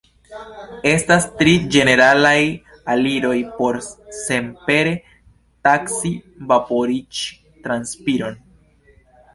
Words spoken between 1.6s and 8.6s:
ĝeneralaj aliroj por senpere taksi vaporiĝ-transpiron.